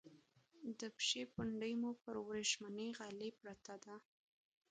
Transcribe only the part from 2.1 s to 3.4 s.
ورېښمینې غالی